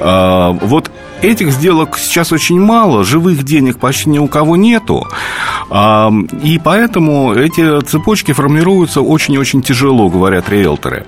Э, 0.00 0.52
вот 0.60 0.90
Этих 1.22 1.52
сделок 1.52 1.98
сейчас 1.98 2.32
очень 2.32 2.60
мало, 2.60 3.04
живых 3.04 3.44
денег 3.44 3.78
почти 3.78 4.08
ни 4.10 4.18
у 4.18 4.26
кого 4.26 4.56
нету, 4.56 5.06
и 6.42 6.60
поэтому 6.62 7.34
эти 7.34 7.80
цепочки 7.82 8.32
формируются 8.32 9.00
очень-очень 9.00 9.62
тяжело, 9.62 10.08
говорят 10.08 10.48
риэлторы. 10.48 11.04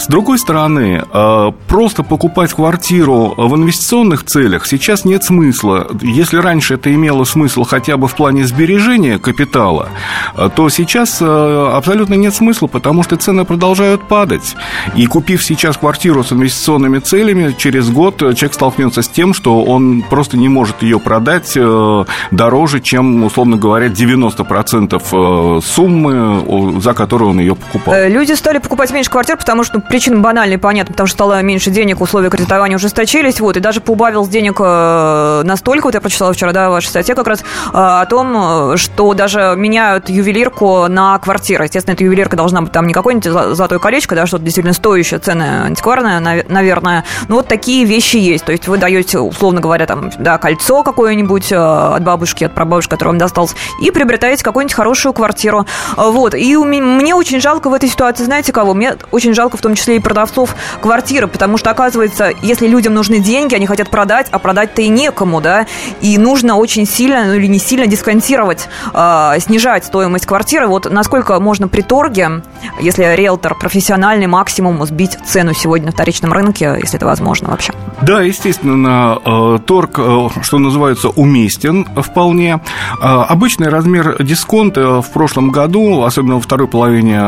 С 0.00 0.06
другой 0.06 0.38
стороны, 0.38 1.04
а, 1.12 1.50
просто 1.68 2.02
покупать 2.02 2.54
квартиру 2.54 3.34
в 3.36 3.54
инвестиционных 3.54 4.24
целях 4.24 4.66
сейчас 4.66 5.04
нет 5.04 5.22
смысла. 5.22 5.88
Если 6.00 6.38
раньше 6.38 6.74
это 6.74 6.92
имело 6.92 7.24
смысл 7.24 7.64
хотя 7.64 7.98
бы 7.98 8.08
в 8.08 8.14
плане 8.14 8.46
сбережения 8.46 9.18
капитала, 9.18 9.90
а, 10.34 10.48
то 10.48 10.70
сейчас 10.70 11.20
абсолютно 11.20 12.14
нет 12.14 12.34
смысла, 12.34 12.66
потому 12.66 13.02
что 13.02 13.16
цены 13.16 13.44
продолжают 13.44 14.08
падать. 14.08 14.56
И 14.96 15.04
купив 15.04 15.44
сейчас 15.44 15.76
квартиру 15.76 16.24
с 16.24 16.32
инвестиционными 16.32 16.98
целями, 16.98 17.54
через 17.56 17.90
год 17.90 18.18
человек 18.18 18.54
столкнется 18.54 19.02
с 19.02 19.08
тем, 19.08 19.34
что 19.34 19.62
он 19.62 20.02
просто 20.08 20.38
не 20.38 20.48
может 20.48 20.82
ее 20.82 20.98
продать 20.98 21.52
э, 21.56 22.04
дороже, 22.30 22.80
чем, 22.80 23.24
условно 23.24 23.58
говоря, 23.58 23.88
90% 23.88 25.02
э, 25.12 25.60
суммы, 25.62 26.80
за 26.80 26.94
которую 26.94 27.32
он 27.32 27.40
ее 27.40 27.54
покупал. 27.54 27.94
Э, 27.94 28.08
люди 28.08 28.32
стали 28.32 28.58
покупать 28.58 28.90
меньше 28.92 29.10
квартир, 29.10 29.36
потому 29.36 29.62
что 29.62 29.80
причина 29.90 30.20
банальная, 30.20 30.56
понятно, 30.56 30.92
потому 30.92 31.06
что 31.06 31.16
стало 31.16 31.42
меньше 31.42 31.70
денег, 31.70 32.00
условия 32.00 32.30
кредитования 32.30 32.76
ужесточились, 32.76 33.40
вот, 33.40 33.56
и 33.56 33.60
даже 33.60 33.80
поубавил 33.80 34.26
денег 34.26 34.60
настолько, 34.60 35.86
вот 35.86 35.94
я 35.94 36.00
прочитала 36.00 36.32
вчера, 36.32 36.52
да, 36.52 36.70
вашей 36.70 36.88
статье 36.88 37.14
как 37.14 37.26
раз, 37.26 37.44
о 37.72 38.06
том, 38.06 38.76
что 38.76 39.12
даже 39.14 39.54
меняют 39.56 40.08
ювелирку 40.08 40.86
на 40.88 41.18
квартиры. 41.18 41.64
Естественно, 41.64 41.94
эта 41.94 42.04
ювелирка 42.04 42.36
должна 42.36 42.62
быть 42.62 42.72
там 42.72 42.86
не 42.86 42.94
какое-нибудь 42.94 43.30
золотое 43.30 43.78
колечко, 43.78 44.14
да, 44.14 44.26
что-то 44.26 44.44
действительно 44.44 44.74
стоящее, 44.74 45.20
цены 45.20 45.64
антикварное, 45.64 46.44
наверное. 46.48 47.04
Ну, 47.28 47.36
вот 47.36 47.48
такие 47.48 47.84
вещи 47.84 48.16
есть. 48.16 48.44
То 48.44 48.52
есть 48.52 48.68
вы 48.68 48.78
даете 48.78 49.18
условно 49.18 49.60
говоря, 49.60 49.86
там, 49.86 50.10
да, 50.18 50.38
кольцо 50.38 50.82
какое-нибудь 50.82 51.50
э, 51.52 51.56
от 51.56 52.04
бабушки, 52.04 52.44
от 52.44 52.54
прабабушки, 52.54 52.90
которое 52.90 53.10
вам 53.10 53.18
досталось, 53.18 53.54
и 53.82 53.90
приобретаете 53.90 54.44
какую-нибудь 54.44 54.74
хорошую 54.74 55.12
квартиру. 55.12 55.66
Вот. 55.96 56.34
И 56.34 56.56
мне 56.56 57.14
очень 57.14 57.40
жалко 57.40 57.68
в 57.68 57.74
этой 57.74 57.88
ситуации, 57.88 58.24
знаете 58.24 58.52
кого? 58.52 58.74
Мне 58.74 58.96
очень 59.10 59.34
жалко 59.34 59.56
в 59.56 59.60
том 59.60 59.69
том 59.70 59.76
числе 59.76 59.96
и 59.96 60.00
продавцов 60.00 60.56
квартиры, 60.80 61.28
потому 61.28 61.56
что, 61.56 61.70
оказывается, 61.70 62.32
если 62.42 62.66
людям 62.66 62.92
нужны 62.92 63.20
деньги, 63.20 63.54
они 63.54 63.66
хотят 63.66 63.88
продать, 63.88 64.26
а 64.32 64.40
продать-то 64.40 64.82
и 64.82 64.88
некому, 64.88 65.40
да, 65.40 65.66
и 66.00 66.18
нужно 66.18 66.56
очень 66.56 66.86
сильно, 66.86 67.24
ну 67.24 67.34
или 67.34 67.46
не 67.46 67.60
сильно 67.60 67.86
дисконтировать, 67.86 68.68
э, 68.92 69.34
снижать 69.38 69.84
стоимость 69.84 70.26
квартиры. 70.26 70.66
Вот 70.66 70.90
насколько 70.90 71.38
можно 71.38 71.68
при 71.68 71.82
торге, 71.82 72.42
если 72.80 73.14
риэлтор 73.14 73.54
профессиональный, 73.54 74.26
максимум 74.26 74.84
сбить 74.84 75.16
цену 75.24 75.54
сегодня 75.54 75.86
на 75.86 75.92
вторичном 75.92 76.32
рынке, 76.32 76.76
если 76.82 76.96
это 76.96 77.06
возможно 77.06 77.50
вообще? 77.50 77.72
Да, 78.02 78.22
естественно, 78.22 79.18
э, 79.24 79.58
торг, 79.66 79.98
э, 79.98 80.28
что 80.42 80.58
называется, 80.58 81.10
уместен 81.10 81.86
вполне. 81.96 82.60
Э, 83.00 83.06
обычный 83.28 83.68
размер 83.68 84.16
дисконта 84.20 85.00
в 85.00 85.10
прошлом 85.12 85.50
году, 85.50 86.02
особенно 86.02 86.36
во 86.36 86.40
второй 86.40 86.66
половине 86.66 87.20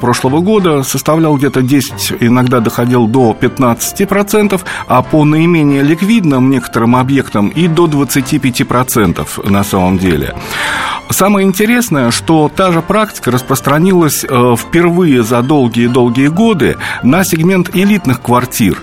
прошлого 0.00 0.40
года, 0.40 0.82
составлял 0.82 1.36
где-то 1.36 1.62
10, 1.62 1.83
иногда 2.20 2.60
доходил 2.60 3.06
до 3.06 3.36
15%, 3.38 4.60
а 4.88 5.02
по 5.02 5.24
наименее 5.24 5.82
ликвидным 5.82 6.50
некоторым 6.50 6.96
объектам 6.96 7.48
и 7.48 7.68
до 7.68 7.86
25% 7.86 9.50
на 9.50 9.64
самом 9.64 9.98
деле. 9.98 10.34
Самое 11.10 11.46
интересное, 11.46 12.10
что 12.10 12.50
та 12.54 12.72
же 12.72 12.80
практика 12.80 13.30
распространилась 13.30 14.24
впервые 14.24 15.22
за 15.22 15.42
долгие-долгие 15.42 16.28
годы 16.28 16.76
на 17.02 17.24
сегмент 17.24 17.76
элитных 17.76 18.22
квартир, 18.22 18.82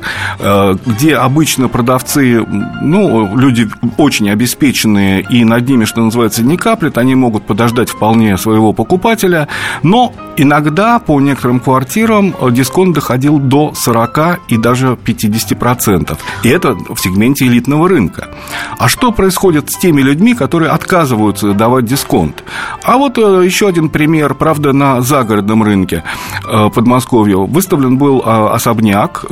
где 0.86 1.16
обычно 1.16 1.68
продавцы, 1.68 2.46
ну, 2.82 3.36
люди 3.36 3.68
очень 3.98 4.30
обеспеченные, 4.30 5.22
и 5.22 5.44
над 5.44 5.68
ними, 5.68 5.86
что 5.86 6.02
называется, 6.02 6.44
не 6.44 6.58
каплет, 6.58 7.00
они 7.00 7.16
могут 7.16 7.48
подождать 7.48 7.90
вполне 7.90 8.38
своего 8.38 8.72
покупателя, 8.72 9.48
но 9.82 10.14
иногда 10.38 11.00
по 11.00 11.20
некоторым 11.20 11.60
квартирам 11.60 12.36
дисконт 12.52 12.91
доходил 12.94 13.40
до 13.40 13.74
40 13.74 14.40
и 14.50 14.58
даже 14.58 14.98
50%. 15.06 16.18
И 16.44 16.50
это 16.50 16.74
в 16.74 16.98
сегменте 16.98 17.46
элитного 17.46 17.90
рынка. 17.90 18.30
А 18.78 18.88
что 18.88 19.12
происходит 19.12 19.70
с 19.72 19.78
теми 19.78 20.02
людьми, 20.02 20.34
которые 20.34 20.72
отказываются 20.72 21.54
давать 21.54 21.86
дисконт? 21.86 22.44
А 22.84 22.98
вот 22.98 23.18
э, 23.18 23.46
еще 23.46 23.68
один 23.68 23.90
пример, 23.90 24.34
правда, 24.34 24.74
на 24.74 25.02
загородном 25.02 25.64
рынке 25.64 26.04
э, 26.48 26.70
Подмосковья. 26.74 27.38
Выставлен 27.38 27.98
был 27.98 28.22
э, 28.26 28.48
особняк 28.54 29.26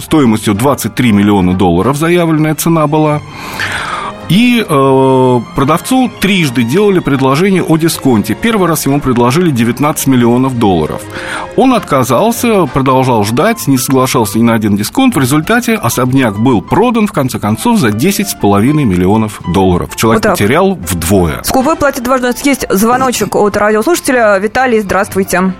стоимостью 0.00 0.54
23 0.54 1.12
миллиона 1.12 1.54
долларов, 1.54 1.96
заявленная 1.96 2.54
цена 2.54 2.86
была. 2.86 3.20
И 4.28 4.64
э, 4.68 5.40
продавцу 5.56 6.10
трижды 6.20 6.62
делали 6.62 6.98
предложение 6.98 7.62
о 7.62 7.76
дисконте. 7.76 8.34
Первый 8.34 8.68
раз 8.68 8.84
ему 8.86 9.00
предложили 9.00 9.50
19 9.50 10.06
миллионов 10.06 10.58
долларов. 10.58 11.02
Он 11.56 11.74
отказался, 11.74 12.66
продолжал 12.66 13.24
ждать, 13.24 13.66
не 13.66 13.78
соглашался 13.78 14.38
ни 14.38 14.42
на 14.42 14.54
один 14.54 14.76
дисконт. 14.76 15.16
В 15.16 15.18
результате 15.18 15.74
особняк 15.74 16.38
был 16.38 16.60
продан, 16.60 17.06
в 17.06 17.12
конце 17.12 17.38
концов, 17.38 17.78
за 17.78 17.88
10,5 17.88 18.62
миллионов 18.84 19.40
долларов. 19.52 19.96
Человек 19.96 20.24
вот 20.24 20.32
потерял 20.32 20.74
вдвое. 20.74 21.42
Скупой 21.42 21.76
платит 21.76 22.02
дважды. 22.02 22.28
Есть 22.44 22.66
звоночек 22.70 23.34
от 23.34 23.56
радиослушателя. 23.56 24.38
Виталий, 24.38 24.80
здравствуйте. 24.80 25.54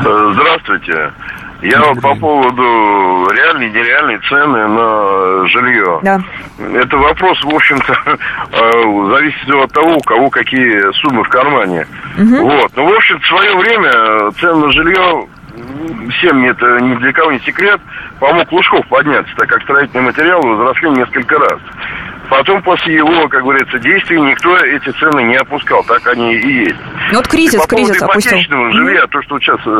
Здравствуйте. 0.00 1.12
Я 1.62 1.80
вот 1.80 2.00
по 2.00 2.14
поводу 2.14 2.62
реальной 3.32 3.66
и 3.66 3.70
нереальной 3.70 4.18
цены 4.28 4.68
на 4.68 5.48
жилье. 5.48 5.98
Да. 6.02 6.20
Это 6.58 6.96
вопрос, 6.96 7.42
в 7.42 7.54
общем-то, 7.54 7.92
э, 8.06 9.16
зависит 9.16 9.54
от 9.54 9.72
того, 9.72 9.96
у 9.96 10.00
кого 10.00 10.30
какие 10.30 10.92
суммы 11.00 11.24
в 11.24 11.28
кармане. 11.28 11.86
Угу. 12.16 12.48
Вот. 12.48 12.70
Ну, 12.76 12.86
в 12.86 12.96
общем, 12.96 13.18
в 13.18 13.26
свое 13.26 13.56
время 13.56 14.30
цены 14.38 14.66
на 14.66 14.72
жилье 14.72 15.28
всем 16.18 16.44
это 16.44 16.78
ни 16.80 16.94
для 16.96 17.12
кого 17.12 17.32
не 17.32 17.40
секрет, 17.40 17.80
помог 18.20 18.50
Лужков 18.52 18.86
подняться, 18.88 19.32
так 19.36 19.48
как 19.48 19.62
строительные 19.62 20.06
материалы 20.06 20.56
возросли 20.56 20.90
несколько 20.90 21.38
раз. 21.38 21.58
Потом 22.28 22.62
после 22.62 22.96
его, 22.96 23.28
как 23.28 23.42
говорится, 23.42 23.78
действий 23.78 24.20
никто 24.20 24.54
эти 24.56 24.90
цены 24.90 25.22
не 25.22 25.36
опускал, 25.36 25.82
так 25.84 26.06
они 26.08 26.34
и 26.34 26.64
есть. 26.64 26.76
Ну 27.10 27.18
вот 27.18 27.28
кризис, 27.28 27.54
и 27.54 27.58
по 27.58 27.66
кризис 27.66 28.02
опустил. 28.02 28.38
жилья, 28.72 29.06
то, 29.06 29.22
что 29.22 29.38
сейчас 29.38 29.60
э, 29.64 29.70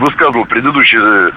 высказывал 0.00 0.44
предыдущий, 0.46 0.98
э, 0.98 1.30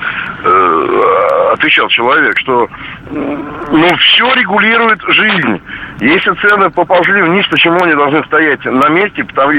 э, 0.43 1.51
отвечал 1.53 1.87
человек, 1.89 2.39
что 2.39 2.67
ну, 3.11 3.95
все 3.97 4.33
регулирует 4.33 5.01
жизнь. 5.07 5.61
Если 5.99 6.33
цены 6.41 6.69
поползли 6.71 7.21
вниз, 7.21 7.45
почему 7.47 7.83
они 7.83 7.93
должны 7.93 8.23
стоять 8.25 8.65
на 8.65 8.89
месте, 8.89 9.23
потому, 9.23 9.51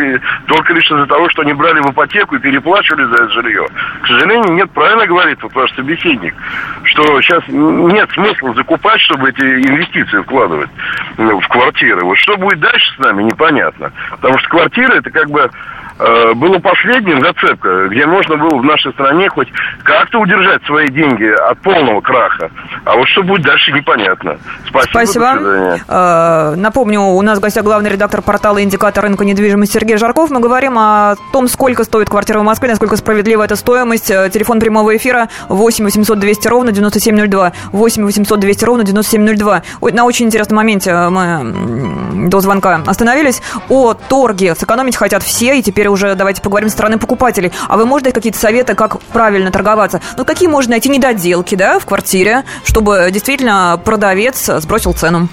только 0.47 0.73
лишь 0.75 0.91
из-за 0.91 1.07
того, 1.07 1.29
что 1.31 1.43
они 1.43 1.53
брали 1.53 1.81
в 1.81 1.93
ипотеку 1.93 2.35
и 2.35 2.41
переплачивали 2.41 3.05
за 3.05 3.15
это 3.15 3.31
жилье. 3.31 3.67
К 4.03 4.07
сожалению, 4.09 4.53
нет, 4.55 4.71
правильно 4.73 5.07
говорит 5.07 5.41
вот 5.43 5.55
ваш 5.55 5.73
собеседник, 5.75 6.35
что 6.83 7.21
сейчас 7.21 7.43
нет 7.49 8.11
смысла 8.13 8.53
закупать, 8.55 9.01
чтобы 9.03 9.31
эти 9.31 9.43
инвестиции 9.43 10.21
вкладывать 10.23 10.71
в 11.17 11.49
квартиры. 11.49 12.05
Вот 12.05 12.17
что 12.19 12.37
будет 12.37 12.61
дальше 12.61 12.95
с 12.95 12.99
нами, 12.99 13.23
непонятно. 13.23 13.92
Потому 14.11 14.38
что 14.38 14.49
квартира 14.49 14.94
это 14.94 15.11
как 15.11 15.31
бы 15.31 15.51
было 15.98 16.59
последним 16.59 17.20
зацепка, 17.22 17.88
где 17.88 18.06
можно 18.06 18.37
было 18.37 18.59
в 18.59 18.64
нашей 18.64 18.92
стране 18.92 19.28
хоть 19.28 19.48
как-то 19.82 20.18
удержать 20.18 20.62
свои 20.64 20.88
деньги 20.88 21.26
от 21.26 21.59
полного 21.61 22.00
краха. 22.00 22.50
А 22.85 22.96
вот 22.96 23.09
что 23.09 23.22
будет 23.22 23.42
дальше, 23.42 23.72
непонятно. 23.72 24.38
Спасибо. 24.68 24.87
Спасибо. 24.92 25.78
Э, 25.88 26.54
напомню, 26.56 27.00
у 27.00 27.22
нас 27.22 27.38
в 27.38 27.40
гостях 27.42 27.64
главный 27.64 27.90
редактор 27.90 28.22
портала 28.22 28.62
«Индикатор 28.62 29.04
рынка 29.04 29.24
недвижимости» 29.24 29.74
Сергей 29.74 29.96
Жарков. 29.96 30.30
Мы 30.30 30.40
говорим 30.40 30.78
о 30.78 31.16
том, 31.32 31.48
сколько 31.48 31.85
стоит 31.85 32.09
квартира 32.09 32.38
в 32.38 32.44
Москве, 32.44 32.68
насколько 32.68 32.96
справедлива 32.96 33.42
эта 33.44 33.56
стоимость. 33.56 34.11
Э, 34.11 34.30
телефон 34.32 34.61
прямого 34.61 34.96
эфира 34.96 35.28
8 35.48 35.85
800 35.85 36.18
200 36.18 36.48
ровно 36.48 36.72
9702. 36.72 37.52
8 37.72 38.04
800 38.04 38.40
200 38.40 38.64
ровно 38.64 38.85
9702. 38.85 39.62
На 39.92 40.04
очень 40.04 40.26
интересном 40.26 40.56
моменте 40.56 40.92
мы 40.94 42.28
до 42.28 42.40
звонка 42.40 42.80
остановились. 42.87 43.42
О 43.68 43.94
торге 43.94 44.54
сэкономить 44.54 44.96
хотят 44.96 45.22
все, 45.22 45.59
и 45.59 45.62
теперь 45.62 45.86
теперь 45.87 45.88
уже 45.88 46.14
давайте 46.14 46.42
поговорим 46.42 46.68
с 46.68 46.72
стороны 46.72 46.99
покупателей. 46.99 47.53
А 47.68 47.77
вы 47.77 47.87
можете 47.87 48.07
дать 48.07 48.14
какие-то 48.14 48.38
советы, 48.38 48.75
как 48.75 49.01
правильно 49.12 49.51
торговаться? 49.51 50.01
Ну, 50.16 50.25
какие 50.25 50.49
можно 50.49 50.72
найти 50.72 50.88
недоделки, 50.88 51.55
да, 51.55 51.79
в 51.79 51.87
квартире, 51.87 52.44
чтобы 52.64 53.09
действительно 53.12 53.81
продавец 53.85 54.51
сбросил 54.59 54.92
цену? 54.92 55.29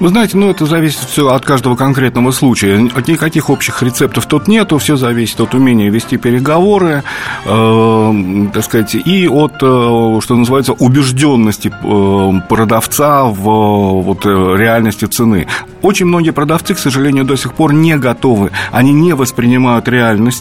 Вы 0.00 0.08
знаете, 0.08 0.36
ну, 0.36 0.50
это 0.50 0.66
зависит 0.66 1.00
все 1.00 1.28
от 1.28 1.44
каждого 1.44 1.76
конкретного 1.76 2.30
случая. 2.30 2.88
От 2.94 3.08
никаких 3.08 3.50
общих 3.50 3.82
рецептов 3.82 4.26
тут 4.26 4.48
нету, 4.48 4.78
все 4.78 4.96
зависит 4.96 5.40
от 5.40 5.54
умения 5.54 5.90
вести 5.90 6.16
переговоры, 6.16 7.02
э, 7.44 8.46
так 8.52 8.64
сказать, 8.64 8.94
и 8.94 9.28
от, 9.28 9.54
э, 9.54 10.20
что 10.22 10.34
называется, 10.34 10.72
убежденности 10.72 11.68
э, 11.68 12.40
продавца 12.48 13.24
в 13.24 14.02
вот, 14.02 14.26
э, 14.26 14.56
реальности 14.56 15.06
цены. 15.06 15.46
Очень 15.82 16.06
многие 16.06 16.30
продавцы, 16.30 16.74
к 16.74 16.78
сожалению, 16.78 17.24
до 17.24 17.36
сих 17.36 17.54
пор 17.54 17.72
не 17.72 17.96
готовы, 17.96 18.50
они 18.72 18.92
не 18.92 19.14
воспринимают 19.14 19.88
реальность 19.88 19.95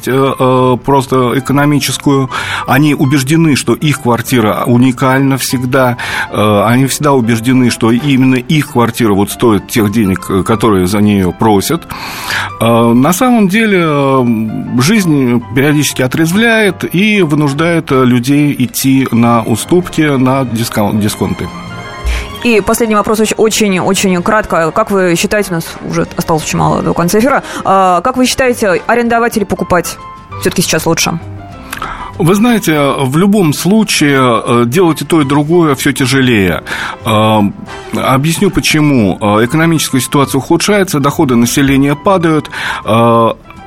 э, 0.08 0.34
э, 0.40 0.78
просто 0.84 1.38
экономическую. 1.38 2.30
Они 2.68 2.94
убеждены, 2.94 3.56
что 3.56 3.74
их 3.74 4.02
квартира 4.02 4.64
уникальна 4.66 5.38
всегда. 5.38 5.98
Э, 6.32 6.64
они 6.66 6.86
всегда 6.88 7.14
убеждены, 7.14 7.70
что 7.70 7.92
именно 7.92 8.36
их 8.36 8.72
квартира 8.72 9.14
вот 9.14 9.32
стоит 9.32 9.68
тех 9.68 9.92
денег, 9.92 10.46
которые 10.46 10.88
за 10.88 11.02
нее 11.02 11.32
просят. 11.32 11.88
На 12.60 13.14
самом 13.14 13.48
деле 13.48 13.86
жизнь 14.80 15.44
периодически 15.56 16.02
отрезвляет 16.02 16.96
и 16.96 17.22
вынуждает 17.22 17.92
людей 17.92 18.56
идти 18.58 19.08
на 19.12 19.42
уступки, 19.44 20.02
на 20.02 20.46
дисконты. 20.46 21.48
И 22.44 22.62
последний 22.62 22.96
вопрос 22.96 23.22
очень-очень 23.38 24.22
кратко. 24.22 24.72
Как 24.72 24.92
вы 24.92 25.16
считаете, 25.16 25.52
у 25.52 25.56
нас 25.56 25.66
уже 25.90 26.08
осталось 26.16 26.44
очень 26.44 26.60
мало 26.60 26.82
до 26.82 26.94
конца 26.94 27.20
эфира, 27.20 27.44
а, 27.64 28.02
как 28.02 28.18
вы 28.18 28.26
считаете, 28.26 28.82
арендовать 28.88 29.38
или 29.38 29.44
покупать 29.44 29.98
все-таки 30.42 30.62
сейчас 30.62 30.86
лучше? 30.86 31.20
Вы 32.18 32.34
знаете, 32.36 32.94
в 32.98 33.18
любом 33.18 33.52
случае 33.52 34.20
э, 34.22 34.64
делать 34.66 35.02
и 35.02 35.06
то, 35.06 35.22
и 35.22 35.26
другое 35.26 35.76
все 35.76 35.92
тяжелее. 35.92 36.64
Э, 37.04 37.40
объясню 37.94 38.52
почему. 38.52 39.18
Э, 39.20 39.44
экономическая 39.44 40.00
ситуация 40.00 40.40
ухудшается, 40.40 41.02
доходы 41.02 41.36
населения 41.36 41.96
падают, 41.96 42.50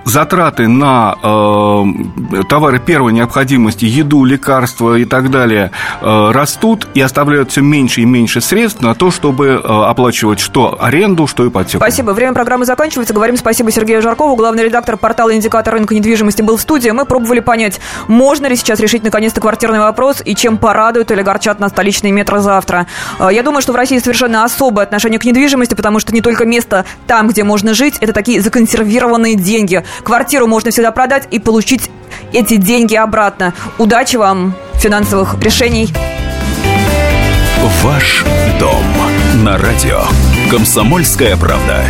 затраты 0.08 0.68
на 0.68 1.16
э, 1.22 2.42
товары 2.48 2.78
первой 2.78 3.12
необходимости, 3.12 3.84
еду, 3.84 4.24
лекарства 4.24 4.96
и 4.96 5.04
так 5.04 5.30
далее 5.30 5.70
э, 6.00 6.30
растут 6.30 6.88
и 6.94 7.00
оставляют 7.00 7.50
все 7.50 7.60
меньше 7.60 8.02
и 8.02 8.04
меньше 8.04 8.40
средств 8.40 8.80
на 8.80 8.94
то, 8.94 9.10
чтобы 9.10 9.46
э, 9.46 9.58
оплачивать 9.60 10.40
что 10.40 10.76
аренду, 10.80 11.26
что 11.26 11.46
ипотеку. 11.46 11.78
Спасибо. 11.78 12.12
Время 12.12 12.32
программы 12.34 12.64
заканчивается. 12.64 13.14
Говорим 13.14 13.36
спасибо 13.36 13.70
Сергею 13.70 14.02
Жаркову, 14.02 14.36
главный 14.36 14.64
редактор 14.64 14.96
портала 14.96 15.34
«Индикатор 15.34 15.74
рынка 15.74 15.94
недвижимости» 15.94 16.42
был 16.42 16.56
в 16.56 16.60
студии. 16.60 16.90
Мы 16.90 17.04
пробовали 17.04 17.40
понять, 17.40 17.80
можно 18.06 18.46
ли 18.46 18.56
сейчас 18.56 18.80
решить 18.80 19.02
наконец-то 19.02 19.40
квартирный 19.40 19.80
вопрос 19.80 20.22
и 20.24 20.34
чем 20.34 20.58
порадуют 20.58 21.10
или 21.10 21.22
горчат 21.22 21.60
на 21.60 21.68
столичные 21.68 22.12
метро 22.12 22.40
завтра. 22.40 22.86
Э, 23.18 23.28
я 23.32 23.42
думаю, 23.42 23.62
что 23.62 23.72
в 23.72 23.76
России 23.76 23.98
совершенно 23.98 24.44
особое 24.44 24.84
отношение 24.84 25.18
к 25.18 25.24
недвижимости, 25.24 25.74
потому 25.74 25.98
что 25.98 26.12
не 26.12 26.20
только 26.20 26.44
место 26.44 26.84
там, 27.06 27.28
где 27.28 27.44
можно 27.44 27.74
жить, 27.74 27.96
это 28.00 28.12
такие 28.12 28.40
законсервированные 28.40 29.34
деньги. 29.34 29.84
Квартиру 30.02 30.46
можно 30.46 30.70
всегда 30.70 30.92
продать 30.92 31.28
и 31.30 31.38
получить 31.38 31.90
эти 32.32 32.56
деньги 32.56 32.94
обратно. 32.94 33.54
Удачи 33.78 34.16
вам, 34.16 34.54
финансовых 34.74 35.37
решений. 35.42 35.88
Ваш 37.82 38.24
дом 38.58 38.84
на 39.44 39.58
радио. 39.58 40.02
Комсомольская 40.50 41.37
правда. 41.37 41.84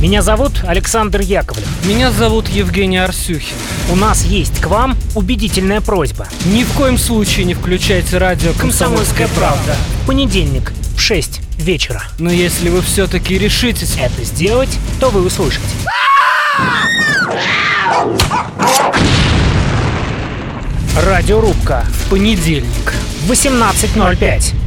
Меня 0.00 0.22
зовут 0.22 0.62
Александр 0.66 1.20
Яковлев. 1.20 1.66
Меня 1.84 2.10
зовут 2.10 2.48
Евгений 2.48 2.98
Арсюхин. 2.98 3.56
У 3.90 3.96
нас 3.96 4.24
есть 4.24 4.60
к 4.60 4.66
вам 4.66 4.94
убедительная 5.14 5.80
просьба. 5.80 6.26
Ни 6.44 6.64
в 6.64 6.72
коем 6.72 6.98
случае 6.98 7.46
не 7.46 7.54
включайте 7.54 8.18
радио 8.18 8.52
«Комсомольская 8.58 9.28
правда». 9.28 9.74
Понедельник 10.06 10.72
в 10.96 11.00
6 11.00 11.40
вечера. 11.58 12.02
Но 12.18 12.30
если 12.30 12.68
вы 12.68 12.82
все-таки 12.82 13.38
решитесь 13.38 13.96
это 13.98 14.24
сделать, 14.24 14.78
то 14.98 15.10
вы 15.10 15.24
услышите. 15.24 15.66
Радиорубка 20.96 21.84
в 21.92 22.10
понедельник 22.10 22.94
в 23.26 23.30
18.05. 23.30 24.65